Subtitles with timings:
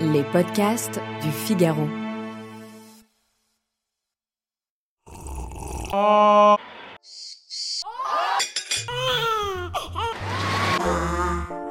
[0.00, 1.82] Les podcasts du Figaro.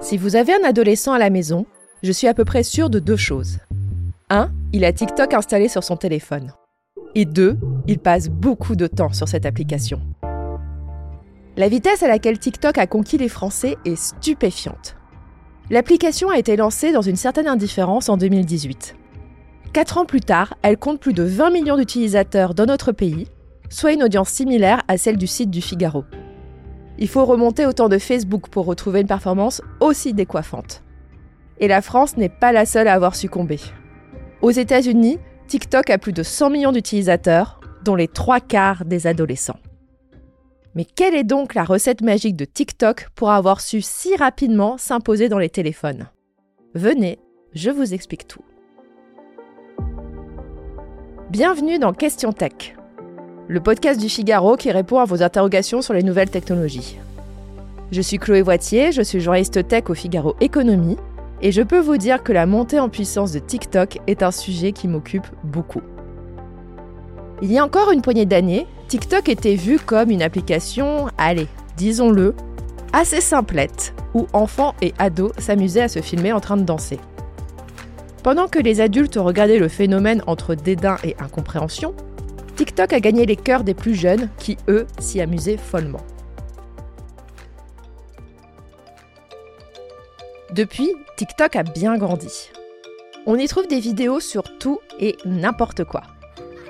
[0.01, 1.65] Si vous avez un adolescent à la maison,
[2.03, 3.59] je suis à peu près sûre de deux choses.
[4.29, 6.51] Un, il a TikTok installé sur son téléphone.
[7.15, 7.57] Et deux,
[7.87, 10.01] il passe beaucoup de temps sur cette application.
[11.55, 14.96] La vitesse à laquelle TikTok a conquis les Français est stupéfiante.
[15.69, 18.95] L'application a été lancée dans une certaine indifférence en 2018.
[19.73, 23.27] Quatre ans plus tard, elle compte plus de 20 millions d'utilisateurs dans notre pays,
[23.69, 26.05] soit une audience similaire à celle du site du Figaro.
[26.97, 30.83] Il faut remonter au temps de Facebook pour retrouver une performance aussi décoiffante.
[31.59, 33.59] Et la France n'est pas la seule à avoir succombé.
[34.41, 39.59] Aux États-Unis, TikTok a plus de 100 millions d'utilisateurs, dont les trois quarts des adolescents.
[40.77, 45.27] Mais quelle est donc la recette magique de TikTok pour avoir su si rapidement s'imposer
[45.27, 46.05] dans les téléphones?
[46.75, 47.17] Venez,
[47.53, 48.43] je vous explique tout.
[51.31, 52.75] Bienvenue dans Question Tech,
[53.47, 56.99] le podcast du Figaro qui répond à vos interrogations sur les nouvelles technologies.
[57.91, 60.97] Je suis Chloé Voitier, je suis journaliste tech au Figaro Économie,
[61.41, 64.73] et je peux vous dire que la montée en puissance de TikTok est un sujet
[64.73, 65.81] qui m'occupe beaucoup.
[67.41, 72.33] Il y a encore une poignée d'années, TikTok était vu comme une application, allez, disons-le,
[72.93, 76.99] assez simplette, où enfants et ados s'amusaient à se filmer en train de danser.
[78.23, 81.93] Pendant que les adultes regardaient le phénomène entre dédain et incompréhension,
[82.55, 86.01] TikTok a gagné les cœurs des plus jeunes qui, eux, s'y amusaient follement.
[90.51, 92.49] Depuis, TikTok a bien grandi.
[93.27, 96.01] On y trouve des vidéos sur tout et n'importe quoi.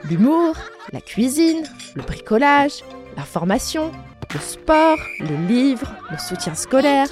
[0.03, 0.55] L'humour,
[0.93, 1.63] la cuisine,
[1.95, 2.83] le bricolage,
[3.15, 3.91] l'information,
[4.33, 7.09] le sport, les livres, le soutien scolaire,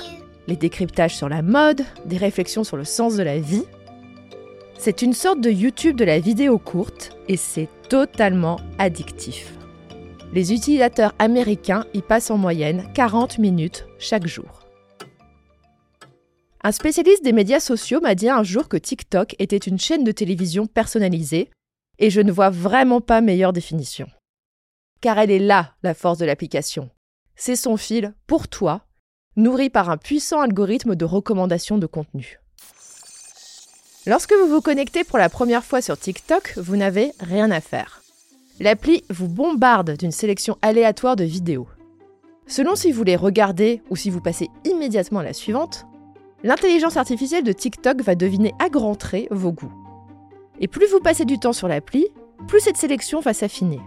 [0.47, 3.66] les décryptages sur la mode, des réflexions sur le sens de la vie.
[4.77, 9.53] C'est une sorte de YouTube de la vidéo courte et c'est totalement addictif.
[10.33, 14.65] Les utilisateurs américains y passent en moyenne 40 minutes chaque jour.
[16.64, 20.11] Un spécialiste des médias sociaux m'a dit un jour que TikTok était une chaîne de
[20.11, 21.49] télévision personnalisée
[22.00, 24.08] et je ne vois vraiment pas meilleure définition.
[25.02, 26.89] Car elle est là, la force de l'application.
[27.36, 28.82] C'est son fil, pour toi,
[29.36, 32.39] nourri par un puissant algorithme de recommandation de contenu.
[34.08, 38.02] Lorsque vous vous connectez pour la première fois sur TikTok, vous n'avez rien à faire.
[38.60, 41.67] L'appli vous bombarde d'une sélection aléatoire de vidéos.
[42.48, 45.86] Selon si vous les regardez ou si vous passez immédiatement à la suivante,
[46.44, 49.84] l'intelligence artificielle de TikTok va deviner à grands traits vos goûts.
[50.60, 52.08] Et plus vous passez du temps sur l'appli,
[52.48, 53.80] plus cette sélection va s'affiner.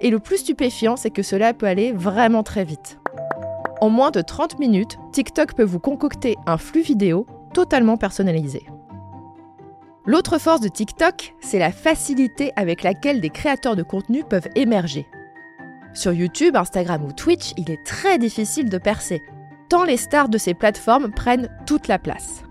[0.00, 2.98] Et le plus stupéfiant, c'est que cela peut aller vraiment très vite.
[3.80, 8.66] En moins de 30 minutes, TikTok peut vous concocter un flux vidéo totalement personnalisé.
[10.04, 15.06] L'autre force de TikTok, c'est la facilité avec laquelle des créateurs de contenu peuvent émerger.
[15.94, 19.22] Sur YouTube, Instagram ou Twitch, il est très difficile de percer,
[19.68, 22.42] tant les stars de ces plateformes prennent toute la place.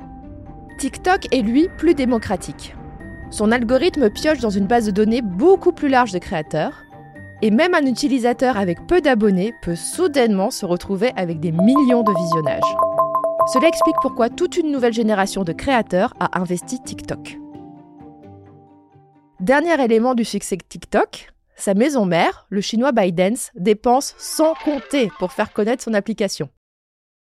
[0.77, 2.76] TikTok est lui plus démocratique.
[3.29, 6.83] Son algorithme pioche dans une base de données beaucoup plus large de créateurs,
[7.41, 12.13] et même un utilisateur avec peu d'abonnés peut soudainement se retrouver avec des millions de
[12.17, 12.75] visionnages.
[13.53, 17.37] Cela explique pourquoi toute une nouvelle génération de créateurs a investi TikTok.
[19.39, 25.11] Dernier élément du succès de TikTok, sa maison mère, le chinois ByteDance, dépense sans compter
[25.19, 26.49] pour faire connaître son application.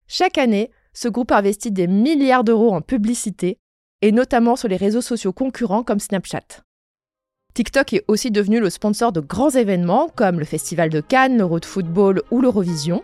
[0.07, 3.59] Chaque année, ce groupe investit des milliards d'euros en publicité
[4.05, 6.63] et notamment sur les réseaux sociaux concurrents comme Snapchat.
[7.55, 11.59] TikTok est aussi devenu le sponsor de grands événements comme le Festival de Cannes, l'Euro
[11.59, 13.03] de football ou l'Eurovision,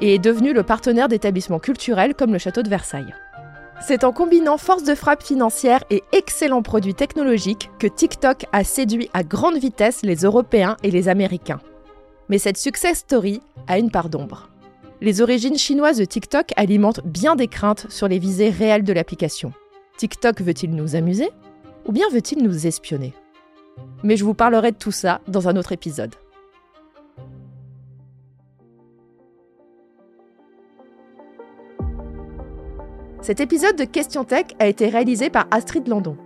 [0.00, 3.14] et est devenu le partenaire d'établissements culturels comme le Château de Versailles.
[3.80, 9.08] C'est en combinant force de frappe financière et excellents produits technologiques que TikTok a séduit
[9.14, 11.60] à grande vitesse les Européens et les Américains.
[12.28, 14.50] Mais cette success story a une part d'ombre.
[15.00, 19.54] Les origines chinoises de TikTok alimentent bien des craintes sur les visées réelles de l'application.
[19.96, 21.30] TikTok veut-il nous amuser
[21.86, 23.14] Ou bien veut-il nous espionner?
[24.02, 26.14] Mais je vous parlerai de tout ça dans un autre épisode.
[33.22, 36.16] Cet épisode de Question Tech a été réalisé par Astrid Landon.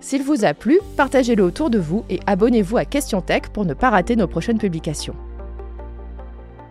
[0.00, 3.74] S'il vous a plu, partagez-le autour de vous et abonnez-vous à Question Tech pour ne
[3.74, 5.16] pas rater nos prochaines publications.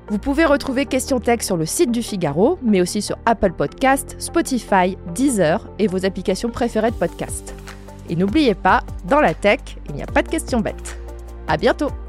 [0.09, 4.15] Vous pouvez retrouver Question Tech sur le site du Figaro, mais aussi sur Apple Podcast,
[4.19, 7.55] Spotify, Deezer et vos applications préférées de podcast.
[8.09, 10.99] Et n'oubliez pas, dans la tech, il n'y a pas de questions bêtes.
[11.47, 12.02] À bientôt!